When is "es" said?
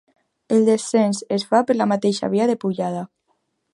1.37-1.45